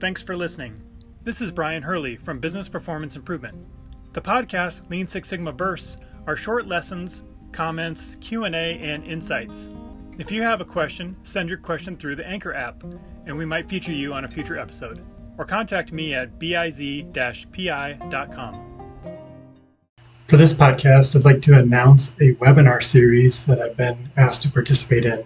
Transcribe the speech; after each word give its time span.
Thanks 0.00 0.22
for 0.22 0.36
listening. 0.36 0.80
This 1.24 1.40
is 1.40 1.50
Brian 1.50 1.82
Hurley 1.82 2.14
from 2.14 2.38
Business 2.38 2.68
Performance 2.68 3.16
Improvement. 3.16 3.56
The 4.12 4.20
podcast 4.20 4.88
Lean 4.88 5.08
Six 5.08 5.28
Sigma 5.28 5.52
Bursts 5.52 5.96
are 6.28 6.36
short 6.36 6.68
lessons, 6.68 7.24
comments, 7.50 8.16
Q&A, 8.20 8.78
and 8.78 9.04
insights. 9.04 9.72
If 10.16 10.30
you 10.30 10.40
have 10.42 10.60
a 10.60 10.64
question, 10.64 11.16
send 11.24 11.48
your 11.48 11.58
question 11.58 11.96
through 11.96 12.14
the 12.14 12.24
Anchor 12.24 12.54
app, 12.54 12.84
and 13.26 13.36
we 13.36 13.44
might 13.44 13.68
feature 13.68 13.90
you 13.90 14.14
on 14.14 14.24
a 14.24 14.28
future 14.28 14.56
episode. 14.56 15.04
Or 15.36 15.44
contact 15.44 15.90
me 15.90 16.14
at 16.14 16.38
biz-pi.com. 16.38 16.94
For 20.28 20.36
this 20.36 20.54
podcast, 20.54 21.16
I'd 21.16 21.24
like 21.24 21.42
to 21.42 21.58
announce 21.58 22.10
a 22.20 22.34
webinar 22.34 22.84
series 22.84 23.46
that 23.46 23.60
I've 23.60 23.76
been 23.76 23.98
asked 24.16 24.42
to 24.42 24.50
participate 24.52 25.06
in. 25.06 25.24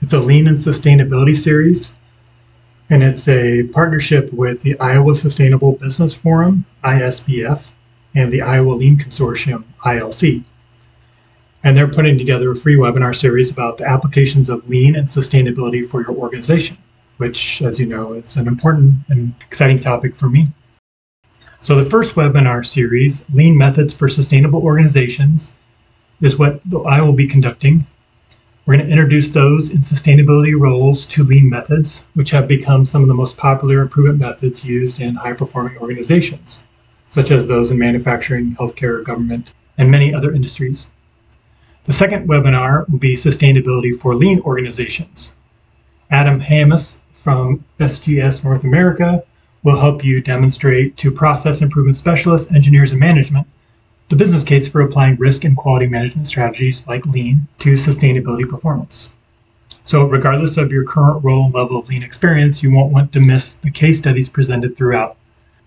It's 0.00 0.14
a 0.14 0.18
Lean 0.18 0.48
and 0.48 0.56
Sustainability 0.56 1.36
series, 1.36 1.96
and 2.90 3.04
it's 3.04 3.28
a 3.28 3.62
partnership 3.68 4.32
with 4.32 4.62
the 4.62 4.78
Iowa 4.80 5.14
Sustainable 5.14 5.72
Business 5.72 6.12
Forum, 6.12 6.64
ISBF, 6.82 7.70
and 8.16 8.32
the 8.32 8.42
Iowa 8.42 8.72
Lean 8.72 8.98
Consortium, 8.98 9.62
ILC. 9.84 10.42
And 11.62 11.76
they're 11.76 11.86
putting 11.86 12.18
together 12.18 12.50
a 12.50 12.56
free 12.56 12.74
webinar 12.74 13.14
series 13.14 13.50
about 13.50 13.78
the 13.78 13.88
applications 13.88 14.48
of 14.48 14.68
lean 14.68 14.96
and 14.96 15.06
sustainability 15.06 15.86
for 15.86 16.00
your 16.00 16.16
organization, 16.16 16.76
which, 17.18 17.62
as 17.62 17.78
you 17.78 17.86
know, 17.86 18.14
is 18.14 18.36
an 18.36 18.48
important 18.48 18.94
and 19.08 19.34
exciting 19.46 19.78
topic 19.78 20.16
for 20.16 20.28
me. 20.28 20.48
So, 21.60 21.76
the 21.76 21.88
first 21.88 22.16
webinar 22.16 22.66
series, 22.66 23.22
Lean 23.32 23.56
Methods 23.56 23.94
for 23.94 24.08
Sustainable 24.08 24.62
Organizations, 24.62 25.52
is 26.22 26.38
what 26.38 26.60
I 26.86 27.02
will 27.02 27.12
be 27.12 27.28
conducting. 27.28 27.86
We're 28.66 28.76
going 28.76 28.86
to 28.86 28.92
introduce 28.92 29.30
those 29.30 29.70
in 29.70 29.78
sustainability 29.78 30.58
roles 30.58 31.06
to 31.06 31.24
lean 31.24 31.48
methods, 31.48 32.04
which 32.12 32.30
have 32.32 32.46
become 32.46 32.84
some 32.84 33.00
of 33.00 33.08
the 33.08 33.14
most 33.14 33.38
popular 33.38 33.80
improvement 33.80 34.18
methods 34.18 34.62
used 34.62 35.00
in 35.00 35.14
high 35.14 35.32
performing 35.32 35.78
organizations, 35.78 36.64
such 37.08 37.30
as 37.30 37.46
those 37.46 37.70
in 37.70 37.78
manufacturing, 37.78 38.54
healthcare, 38.56 39.02
government, 39.02 39.54
and 39.78 39.90
many 39.90 40.12
other 40.12 40.34
industries. 40.34 40.88
The 41.84 41.94
second 41.94 42.28
webinar 42.28 42.86
will 42.90 42.98
be 42.98 43.14
Sustainability 43.14 43.96
for 43.98 44.14
Lean 44.14 44.40
Organizations. 44.40 45.32
Adam 46.10 46.38
Hammes 46.38 47.00
from 47.12 47.64
SGS 47.78 48.44
North 48.44 48.64
America 48.64 49.24
will 49.62 49.80
help 49.80 50.04
you 50.04 50.20
demonstrate 50.20 50.98
to 50.98 51.10
process 51.10 51.62
improvement 51.62 51.96
specialists, 51.96 52.52
engineers, 52.52 52.90
and 52.90 53.00
management 53.00 53.46
the 54.10 54.16
business 54.16 54.42
case 54.42 54.66
for 54.66 54.80
applying 54.80 55.14
risk 55.16 55.44
and 55.44 55.56
quality 55.56 55.86
management 55.86 56.26
strategies 56.26 56.84
like 56.88 57.06
lean 57.06 57.46
to 57.60 57.74
sustainability 57.74 58.46
performance. 58.46 59.08
So, 59.84 60.04
regardless 60.04 60.56
of 60.56 60.72
your 60.72 60.84
current 60.84 61.24
role 61.24 61.44
and 61.44 61.54
level 61.54 61.78
of 61.78 61.88
lean 61.88 62.02
experience, 62.02 62.60
you 62.60 62.74
won't 62.74 62.92
want 62.92 63.12
to 63.12 63.20
miss 63.20 63.54
the 63.54 63.70
case 63.70 63.98
studies 63.98 64.28
presented 64.28 64.76
throughout. 64.76 65.16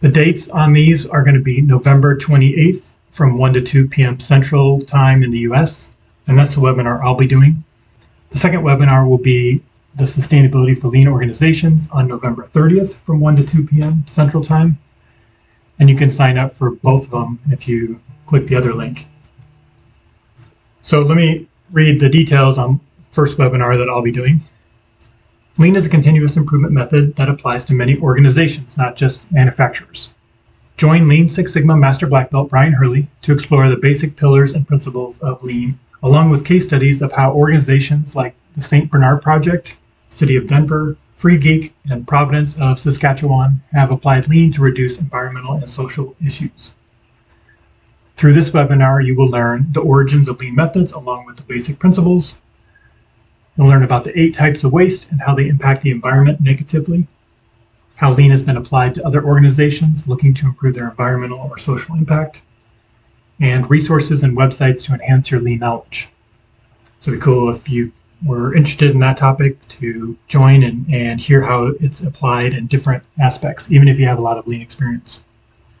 The 0.00 0.08
dates 0.08 0.48
on 0.48 0.72
these 0.72 1.04
are 1.04 1.24
going 1.24 1.34
to 1.34 1.40
be 1.40 1.60
November 1.60 2.16
28th 2.16 2.92
from 3.10 3.38
1 3.38 3.54
to 3.54 3.60
2 3.60 3.88
p.m. 3.88 4.20
Central 4.20 4.80
Time 4.82 5.24
in 5.24 5.32
the 5.32 5.40
US, 5.40 5.90
and 6.28 6.38
that's 6.38 6.54
the 6.54 6.60
webinar 6.60 7.02
I'll 7.02 7.16
be 7.16 7.26
doing. 7.26 7.64
The 8.30 8.38
second 8.38 8.62
webinar 8.62 9.08
will 9.08 9.18
be 9.18 9.60
the 9.96 10.04
Sustainability 10.04 10.80
for 10.80 10.86
Lean 10.86 11.08
Organizations 11.08 11.88
on 11.90 12.06
November 12.06 12.44
30th 12.44 12.92
from 12.92 13.18
1 13.18 13.34
to 13.34 13.44
2 13.44 13.66
p.m. 13.66 14.04
Central 14.06 14.44
Time. 14.44 14.78
And 15.80 15.90
you 15.90 15.96
can 15.96 16.10
sign 16.12 16.38
up 16.38 16.52
for 16.52 16.70
both 16.70 17.04
of 17.06 17.10
them 17.10 17.40
if 17.50 17.66
you 17.66 18.00
click 18.28 18.46
the 18.46 18.54
other 18.54 18.74
link. 18.74 19.06
So 20.82 21.00
let 21.02 21.16
me 21.16 21.48
read 21.72 21.98
the 21.98 22.08
details 22.08 22.58
on 22.58 22.80
first 23.10 23.38
webinar 23.38 23.76
that 23.78 23.88
I'll 23.88 24.02
be 24.02 24.12
doing. 24.12 24.42
Lean 25.56 25.74
is 25.74 25.86
a 25.86 25.90
continuous 25.90 26.36
improvement 26.36 26.72
method 26.72 27.16
that 27.16 27.28
applies 27.28 27.64
to 27.64 27.74
many 27.74 27.98
organizations, 27.98 28.76
not 28.76 28.96
just 28.96 29.32
manufacturers. 29.32 30.10
Join 30.76 31.08
Lean 31.08 31.28
Six 31.28 31.52
Sigma 31.52 31.76
Master 31.76 32.06
Black 32.06 32.30
Belt 32.30 32.50
Brian 32.50 32.72
Hurley 32.72 33.08
to 33.22 33.32
explore 33.32 33.68
the 33.68 33.76
basic 33.76 34.14
pillars 34.14 34.52
and 34.52 34.68
principles 34.68 35.18
of 35.18 35.42
Lean, 35.42 35.78
along 36.04 36.30
with 36.30 36.44
case 36.44 36.64
studies 36.64 37.02
of 37.02 37.10
how 37.10 37.32
organizations 37.32 38.14
like 38.14 38.34
the 38.54 38.62
St. 38.62 38.88
Bernard 38.90 39.20
Project, 39.20 39.78
City 40.10 40.36
of 40.36 40.46
Denver, 40.46 40.96
Free 41.16 41.38
Geek, 41.38 41.74
and 41.90 42.06
Providence 42.06 42.56
of 42.60 42.78
Saskatchewan 42.78 43.60
have 43.72 43.90
applied 43.90 44.28
Lean 44.28 44.52
to 44.52 44.62
reduce 44.62 45.00
environmental 45.00 45.54
and 45.54 45.68
social 45.68 46.14
issues. 46.24 46.72
Through 48.18 48.32
this 48.32 48.50
webinar, 48.50 49.06
you 49.06 49.14
will 49.14 49.28
learn 49.28 49.68
the 49.70 49.80
origins 49.80 50.28
of 50.28 50.40
Lean 50.40 50.56
methods 50.56 50.90
along 50.90 51.26
with 51.26 51.36
the 51.36 51.44
basic 51.44 51.78
principles. 51.78 52.38
You'll 53.56 53.68
learn 53.68 53.84
about 53.84 54.02
the 54.02 54.18
eight 54.18 54.34
types 54.34 54.64
of 54.64 54.72
waste 54.72 55.12
and 55.12 55.20
how 55.20 55.36
they 55.36 55.48
impact 55.48 55.82
the 55.82 55.92
environment 55.92 56.40
negatively, 56.40 57.06
how 57.94 58.12
Lean 58.12 58.32
has 58.32 58.42
been 58.42 58.56
applied 58.56 58.96
to 58.96 59.06
other 59.06 59.24
organizations 59.24 60.08
looking 60.08 60.34
to 60.34 60.46
improve 60.46 60.74
their 60.74 60.88
environmental 60.88 61.38
or 61.38 61.58
social 61.58 61.94
impact, 61.94 62.42
and 63.38 63.70
resources 63.70 64.24
and 64.24 64.36
websites 64.36 64.84
to 64.86 64.94
enhance 64.94 65.30
your 65.30 65.40
Lean 65.40 65.60
knowledge. 65.60 66.08
So 66.98 67.12
it'd 67.12 67.20
be 67.20 67.24
cool 67.24 67.50
if 67.50 67.68
you 67.68 67.92
were 68.26 68.52
interested 68.52 68.90
in 68.90 68.98
that 68.98 69.16
topic 69.16 69.60
to 69.68 70.18
join 70.26 70.64
and, 70.64 70.92
and 70.92 71.20
hear 71.20 71.40
how 71.40 71.66
it's 71.78 72.00
applied 72.00 72.52
in 72.52 72.66
different 72.66 73.04
aspects, 73.20 73.70
even 73.70 73.86
if 73.86 73.96
you 73.96 74.08
have 74.08 74.18
a 74.18 74.22
lot 74.22 74.38
of 74.38 74.48
Lean 74.48 74.60
experience. 74.60 75.20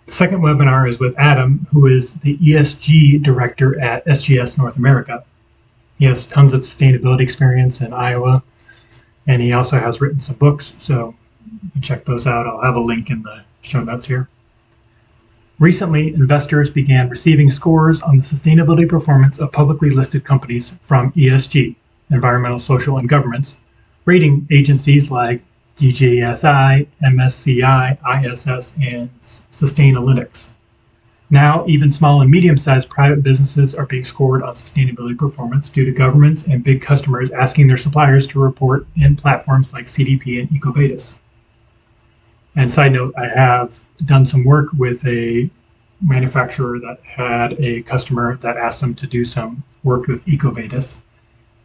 The 0.08 0.14
second 0.14 0.40
webinar 0.40 0.88
is 0.88 0.98
with 0.98 1.14
Adam, 1.18 1.66
who 1.70 1.86
is 1.86 2.14
the 2.14 2.38
ESG 2.38 3.22
director 3.22 3.78
at 3.78 4.06
SGS 4.06 4.56
North 4.56 4.78
America. 4.78 5.22
He 5.98 6.06
has 6.06 6.24
tons 6.24 6.54
of 6.54 6.62
sustainability 6.62 7.20
experience 7.20 7.82
in 7.82 7.92
Iowa, 7.92 8.42
and 9.26 9.42
he 9.42 9.52
also 9.52 9.78
has 9.78 10.00
written 10.00 10.18
some 10.18 10.36
books, 10.36 10.74
so 10.78 11.14
you 11.62 11.70
can 11.72 11.82
check 11.82 12.06
those 12.06 12.26
out. 12.26 12.46
I'll 12.46 12.62
have 12.62 12.76
a 12.76 12.80
link 12.80 13.10
in 13.10 13.22
the 13.22 13.42
show 13.60 13.84
notes 13.84 14.06
here. 14.06 14.30
Recently, 15.58 16.14
investors 16.14 16.70
began 16.70 17.10
receiving 17.10 17.50
scores 17.50 18.00
on 18.00 18.16
the 18.16 18.22
sustainability 18.22 18.88
performance 18.88 19.38
of 19.38 19.52
publicly 19.52 19.90
listed 19.90 20.24
companies 20.24 20.72
from 20.80 21.12
ESG, 21.12 21.76
Environmental, 22.10 22.58
Social, 22.58 22.96
and 22.96 23.10
Governance, 23.10 23.58
rating 24.06 24.48
agencies 24.50 25.10
like 25.10 25.42
DJSI, 25.78 26.88
MSCI, 27.02 28.24
ISS, 28.24 28.74
and 28.82 29.10
Sustainalytics. 29.22 30.54
Now, 31.30 31.64
even 31.68 31.92
small 31.92 32.20
and 32.20 32.30
medium 32.30 32.56
sized 32.56 32.88
private 32.88 33.22
businesses 33.22 33.74
are 33.74 33.86
being 33.86 34.02
scored 34.02 34.42
on 34.42 34.54
sustainability 34.54 35.16
performance 35.16 35.68
due 35.68 35.84
to 35.84 35.92
governments 35.92 36.42
and 36.44 36.64
big 36.64 36.82
customers 36.82 37.30
asking 37.30 37.68
their 37.68 37.76
suppliers 37.76 38.26
to 38.28 38.42
report 38.42 38.86
in 38.96 39.14
platforms 39.14 39.72
like 39.72 39.86
CDP 39.86 40.40
and 40.40 40.48
EcoVadis. 40.48 41.16
And 42.56 42.72
side 42.72 42.92
note, 42.92 43.14
I 43.16 43.28
have 43.28 43.84
done 44.04 44.26
some 44.26 44.42
work 44.42 44.72
with 44.72 45.06
a 45.06 45.48
manufacturer 46.00 46.80
that 46.80 46.98
had 47.04 47.52
a 47.60 47.82
customer 47.82 48.36
that 48.38 48.56
asked 48.56 48.80
them 48.80 48.94
to 48.94 49.06
do 49.06 49.24
some 49.24 49.62
work 49.84 50.06
with 50.08 50.24
EcoVadis 50.24 50.96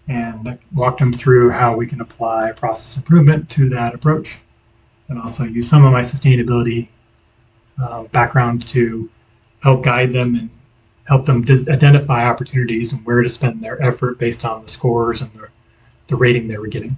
and 0.08 0.58
walked 0.74 1.00
them 1.00 1.14
through 1.14 1.50
how 1.50 1.76
we 1.76 1.88
can 1.88 2.02
apply 2.02 2.52
process 2.52 2.98
improvement 2.98 3.50
to 3.50 3.70
that 3.70 3.94
approach 3.94 4.38
and 5.10 5.20
also 5.20 5.44
use 5.44 5.70
some 5.70 5.86
of 5.86 5.92
my 5.92 6.02
sustainability 6.02 6.88
uh, 7.82 8.04
background 8.04 8.68
to 8.68 9.10
help 9.62 9.84
guide 9.84 10.12
them 10.12 10.36
and 10.36 10.50
help 11.06 11.26
them 11.26 11.44
identify 11.70 12.26
opportunities 12.26 12.94
and 12.94 13.06
where 13.06 13.22
to 13.22 13.30
spend 13.30 13.62
their 13.62 13.82
effort 13.82 14.18
based 14.18 14.46
on 14.46 14.64
the 14.64 14.70
scores 14.70 15.22
and 15.22 15.32
the, 15.34 15.48
the 16.08 16.16
rating 16.16 16.48
they 16.48 16.58
were 16.58 16.68
getting. 16.68 16.98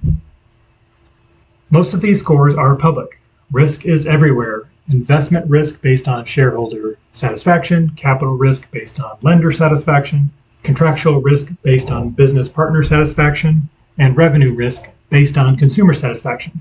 Most 1.70 1.94
of 1.94 2.02
these 2.02 2.20
scores 2.20 2.56
are 2.56 2.76
public. 2.76 3.20
Risk 3.52 3.86
is 3.86 4.06
everywhere. 4.06 4.64
Investment 4.90 5.50
risk 5.50 5.82
based 5.82 6.08
on 6.08 6.26
shareholder 6.26 6.98
satisfaction, 7.12 7.90
capital 7.92 8.38
risk 8.38 8.70
based 8.72 9.00
on 9.00 9.18
lender 9.22 9.52
satisfaction, 9.52 10.32
contractual 10.66 11.22
risk 11.22 11.54
based 11.62 11.92
on 11.92 12.10
business 12.10 12.50
partner 12.50 12.84
satisfaction, 12.84 13.70
and 14.00 14.18
revenue 14.18 14.54
risk 14.54 14.90
based 15.12 15.38
on 15.38 15.56
consumer 15.56 15.94
satisfaction. 15.94 16.60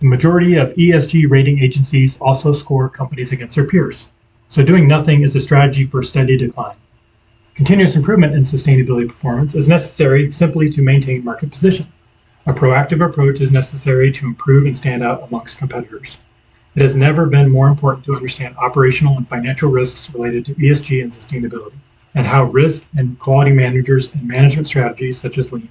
The 0.00 0.06
majority 0.06 0.56
of 0.56 0.74
ESG 0.74 1.30
rating 1.30 1.62
agencies 1.62 2.18
also 2.18 2.52
score 2.52 2.88
companies 2.88 3.32
against 3.32 3.54
their 3.54 3.66
peers. 3.66 4.08
So 4.48 4.64
doing 4.64 4.88
nothing 4.88 5.22
is 5.22 5.36
a 5.36 5.40
strategy 5.40 5.84
for 5.84 6.02
steady 6.02 6.36
decline. 6.36 6.76
Continuous 7.54 7.94
improvement 7.94 8.34
in 8.34 8.40
sustainability 8.40 9.06
performance 9.06 9.54
is 9.54 9.68
necessary 9.68 10.32
simply 10.32 10.70
to 10.70 10.82
maintain 10.82 11.24
market 11.24 11.50
position. 11.50 11.86
A 12.46 12.54
proactive 12.54 13.04
approach 13.04 13.40
is 13.40 13.52
necessary 13.52 14.10
to 14.12 14.26
improve 14.26 14.64
and 14.64 14.76
stand 14.76 15.02
out 15.02 15.22
amongst 15.24 15.58
competitors. 15.58 16.16
It 16.74 16.82
has 16.82 16.94
never 16.94 17.26
been 17.26 17.50
more 17.50 17.68
important 17.68 18.06
to 18.06 18.16
understand 18.16 18.56
operational 18.56 19.16
and 19.16 19.28
financial 19.28 19.70
risks 19.70 20.12
related 20.14 20.46
to 20.46 20.54
ESG 20.54 21.02
and 21.02 21.12
sustainability 21.12 21.78
and 22.16 22.26
how 22.26 22.44
risk 22.44 22.84
and 22.96 23.16
quality 23.18 23.52
managers 23.52 24.12
and 24.12 24.26
management 24.26 24.66
strategies 24.66 25.20
such 25.20 25.38
as 25.38 25.52
lean 25.52 25.68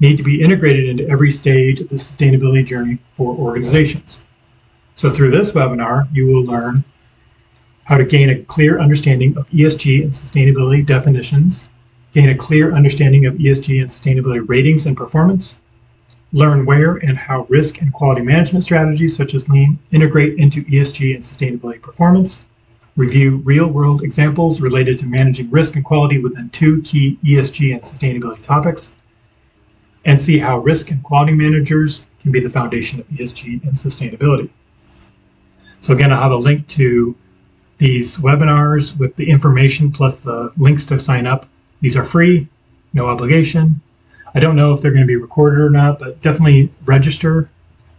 need 0.00 0.16
to 0.16 0.24
be 0.24 0.42
integrated 0.42 0.88
into 0.88 1.08
every 1.08 1.30
stage 1.30 1.80
of 1.80 1.88
the 1.88 1.94
sustainability 1.94 2.66
journey 2.66 2.98
for 3.16 3.36
organizations. 3.36 4.24
So 4.96 5.10
through 5.10 5.30
this 5.30 5.52
webinar, 5.52 6.08
you 6.12 6.26
will 6.26 6.44
learn 6.44 6.82
how 7.84 7.98
to 7.98 8.04
gain 8.04 8.30
a 8.30 8.42
clear 8.42 8.80
understanding 8.80 9.36
of 9.36 9.48
ESG 9.50 10.02
and 10.02 10.12
sustainability 10.12 10.84
definitions, 10.84 11.68
gain 12.12 12.30
a 12.30 12.34
clear 12.34 12.74
understanding 12.74 13.26
of 13.26 13.34
ESG 13.34 13.80
and 13.80 13.90
sustainability 13.90 14.48
ratings 14.48 14.86
and 14.86 14.96
performance, 14.96 15.60
learn 16.32 16.64
where 16.64 16.96
and 16.96 17.18
how 17.18 17.46
risk 17.48 17.82
and 17.82 17.92
quality 17.92 18.22
management 18.22 18.64
strategies 18.64 19.14
such 19.14 19.34
as 19.34 19.48
lean 19.48 19.78
integrate 19.90 20.38
into 20.38 20.64
ESG 20.64 21.14
and 21.14 21.22
sustainability 21.22 21.80
performance, 21.82 22.44
review 22.96 23.38
real 23.38 23.68
world 23.68 24.02
examples 24.02 24.60
related 24.60 24.98
to 24.98 25.06
managing 25.06 25.50
risk 25.50 25.76
and 25.76 25.84
quality 25.84 26.18
within 26.18 26.50
two 26.50 26.82
key 26.82 27.18
ESG 27.24 27.72
and 27.72 27.82
sustainability 27.82 28.42
topics, 28.42 28.92
and 30.04 30.20
see 30.20 30.38
how 30.38 30.58
risk 30.58 30.90
and 30.90 31.02
quality 31.02 31.32
managers 31.32 32.04
can 32.20 32.32
be 32.32 32.40
the 32.40 32.50
foundation 32.50 33.00
of 33.00 33.08
ESG 33.08 33.62
and 33.64 33.72
sustainability. 33.72 34.50
So, 35.80 35.94
again, 35.94 36.12
I'll 36.12 36.22
have 36.22 36.32
a 36.32 36.36
link 36.36 36.66
to 36.68 37.16
these 37.78 38.16
webinars 38.18 38.96
with 38.96 39.16
the 39.16 39.28
information 39.28 39.90
plus 39.90 40.20
the 40.20 40.52
links 40.56 40.86
to 40.86 40.98
sign 40.98 41.26
up. 41.26 41.46
These 41.80 41.96
are 41.96 42.04
free, 42.04 42.46
no 42.92 43.06
obligation. 43.06 43.80
I 44.34 44.40
don't 44.40 44.56
know 44.56 44.72
if 44.72 44.80
they're 44.80 44.92
going 44.92 45.02
to 45.02 45.06
be 45.06 45.16
recorded 45.16 45.58
or 45.58 45.70
not, 45.70 45.98
but 45.98 46.20
definitely 46.22 46.70
register. 46.84 47.50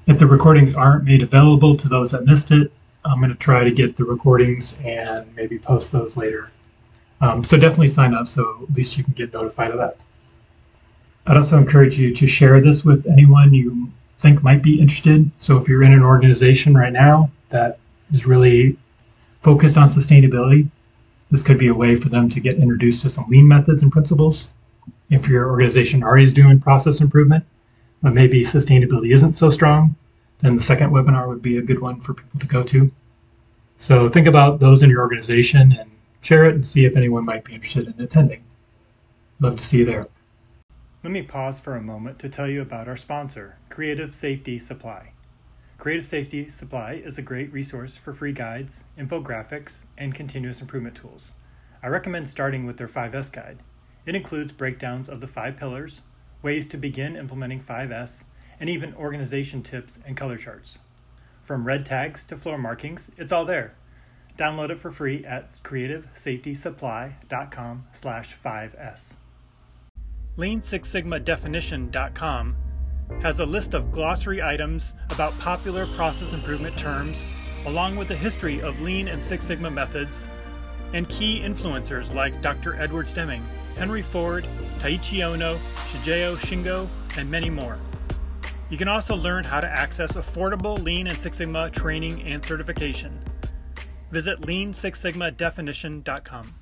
If 0.08 0.20
the 0.20 0.28
recordings 0.28 0.74
aren't 0.74 1.04
made 1.04 1.22
available 1.22 1.76
to 1.76 1.90
those 1.90 2.12
that 2.12 2.26
missed 2.26 2.52
it, 2.52 2.72
I'm 3.06 3.20
going 3.20 3.32
to 3.32 3.38
try 3.38 3.64
to 3.64 3.72
get 3.72 3.96
the 3.96 4.06
recordings 4.06 4.78
and 4.84 5.34
maybe 5.36 5.60
post 5.60 5.92
those 5.92 6.16
later. 6.16 6.52
Um, 7.22 7.44
so 7.44 7.58
definitely 7.58 7.90
sign 7.90 8.14
up 8.14 8.28
so 8.28 8.66
at 8.70 8.76
least 8.76 8.98
you 8.98 9.04
can 9.04 9.14
get 9.14 9.34
notified 9.34 9.72
of 9.72 9.78
that. 9.78 9.98
I'd 11.26 11.38
also 11.38 11.58
encourage 11.58 11.98
you 11.98 12.14
to 12.16 12.28
share 12.28 12.60
this 12.60 12.84
with 12.84 13.08
anyone 13.08 13.54
you 13.54 13.92
think 14.20 14.44
might 14.44 14.62
be 14.62 14.80
interested. 14.80 15.30
So 15.38 15.58
if 15.58 15.68
you're 15.68 15.84
in 15.84 15.94
an 15.94 16.04
organization 16.04 16.76
right 16.76 16.92
now 16.92 17.30
that 17.50 17.80
is 18.14 18.26
really 18.26 18.78
focused 19.42 19.78
on 19.78 19.90
sustainability, 19.90 20.70
this 21.32 21.44
could 21.44 21.58
be 21.58 21.68
a 21.68 21.74
way 21.74 21.96
for 21.96 22.10
them 22.10 22.30
to 22.30 22.40
get 22.40 22.58
introduced 22.58 23.02
to 23.04 23.10
some 23.10 23.26
lean 23.30 23.48
methods 23.48 23.84
and 23.84 23.92
principles. 23.92 24.50
If 25.10 25.28
your 25.28 25.50
organization 25.50 26.04
already 26.04 26.24
is 26.24 26.34
doing 26.34 26.60
process 26.60 27.02
improvement, 27.02 27.46
but 28.02 28.14
maybe 28.14 28.44
sustainability 28.44 29.14
isn't 29.14 29.34
so 29.34 29.50
strong, 29.50 29.96
then 30.44 30.56
the 30.56 30.62
second 30.62 30.92
webinar 30.92 31.28
would 31.28 31.42
be 31.42 31.58
a 31.58 31.62
good 31.62 31.80
one 31.80 32.00
for 32.02 32.14
people 32.14 32.40
to 32.40 32.48
go 32.48 32.64
to. 32.64 32.92
So 33.78 34.10
think 34.10 34.28
about 34.28 34.60
those 34.60 34.84
in 34.84 34.90
your 34.90 35.02
organization 35.02 35.72
and 35.72 35.90
share 36.22 36.46
it 36.46 36.56
and 36.56 36.68
see 36.68 36.86
if 36.86 36.96
anyone 36.96 37.26
might 37.26 37.46
be 37.46 37.54
interested 37.56 37.88
in 37.88 38.04
attending. 38.04 38.44
Love 39.40 39.56
to 39.56 39.64
see 39.64 39.80
you 39.80 39.86
there. 39.86 40.08
Let 41.04 41.12
me 41.12 41.22
pause 41.22 41.60
for 41.60 41.76
a 41.76 41.82
moment 41.82 42.20
to 42.20 42.30
tell 42.30 42.50
you 42.50 42.62
about 42.62 42.88
our 42.88 42.96
sponsor, 42.96 43.58
Creative 43.70 44.14
Safety 44.14 44.60
Supply. 44.60 45.12
Creative 45.78 46.06
Safety 46.06 46.48
Supply 46.48 46.94
is 46.94 47.18
a 47.18 47.22
great 47.22 47.52
resource 47.52 47.98
for 47.98 48.14
free 48.14 48.32
guides, 48.32 48.84
infographics, 48.98 49.86
and 49.98 50.16
continuous 50.16 50.62
improvement 50.62 50.96
tools. 50.96 51.34
I 51.82 51.88
recommend 51.88 52.30
starting 52.30 52.66
with 52.66 52.78
their 52.78 52.88
5S 52.88 53.32
guide. 53.32 53.60
It 54.06 54.16
includes 54.16 54.54
breakdowns 54.54 55.10
of 55.10 55.20
the 55.20 55.28
five 55.28 55.58
pillars, 55.58 56.02
ways 56.42 56.68
to 56.68 56.78
begin 56.78 57.18
implementing 57.18 57.62
5S, 57.62 58.24
and 58.64 58.70
even 58.70 58.96
organization 58.96 59.62
tips 59.62 60.00
and 60.06 60.16
color 60.16 60.38
charts. 60.38 60.78
From 61.42 61.68
red 61.68 61.86
tags 61.86 62.24
to 62.24 62.38
floor 62.38 62.58
markings, 62.58 63.12
it's 63.18 63.34
all 63.34 63.44
there. 63.44 63.76
Download 64.38 64.70
it 64.70 64.80
for 64.80 64.90
free 64.90 65.26
at 65.26 65.62
creativesafetysupply.com 65.64 67.88
slash 67.92 68.38
5S. 68.42 69.18
Lean 70.38 70.64
Six 70.64 70.90
Sigma 70.90 71.20
Definition.com 71.20 72.56
has 73.22 73.42
a 73.42 73.46
list 73.46 73.74
of 73.74 73.92
glossary 73.92 74.42
items 74.42 74.94
about 75.10 75.38
popular 75.40 75.86
process 75.98 76.32
improvement 76.32 76.78
terms, 76.78 77.18
along 77.66 77.98
with 77.98 78.12
a 78.12 78.16
history 78.16 78.62
of 78.62 78.80
Lean 78.80 79.10
and 79.10 79.22
Six 79.22 79.46
Sigma 79.46 79.72
methods, 79.72 80.30
and 80.94 81.10
key 81.10 81.42
influencers 81.42 82.14
like 82.14 82.42
Dr. 82.42 82.82
Edwards 82.82 83.14
Deming, 83.14 83.46
Henry 83.76 84.04
Ford, 84.04 84.46
Taiichi 84.80 85.18
Ohno, 85.18 85.58
Shigeo 85.92 86.38
Shingo, 86.38 86.88
and 87.18 87.30
many 87.30 87.50
more. 87.50 87.78
You 88.70 88.78
can 88.78 88.88
also 88.88 89.16
learn 89.16 89.44
how 89.44 89.60
to 89.62 89.68
access 89.68 90.12
affordable 90.14 90.82
Lean 90.82 91.08
and 91.08 91.18
Six 91.18 91.38
Sigma 91.38 91.70
training 91.70 92.24
and 92.24 92.44
certification. 92.44 93.20
Visit 94.12 94.42
leansixsigmadefinition.com. 94.42 96.56